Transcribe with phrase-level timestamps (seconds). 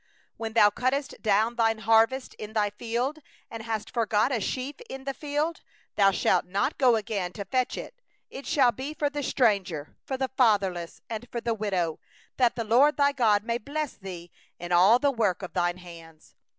[0.39, 1.21] 19When thou reapest
[1.57, 3.19] thy harvest in thy field,
[3.51, 5.61] and hast forgot a sheaf in the field,
[5.95, 8.01] thou shalt not go back to fetch it;
[8.31, 11.99] it shall be for the stranger, for the fatherless, and for the widow;
[12.37, 16.33] that the LORD thy God may bless thee in all the work of thy hands.